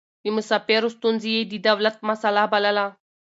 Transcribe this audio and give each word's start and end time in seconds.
د 0.23 0.25
مسافرو 0.35 0.89
ستونزې 0.95 1.31
يې 1.35 1.41
د 1.51 1.53
دولت 1.67 1.95
مسئله 2.09 2.43
بلله. 2.53 2.85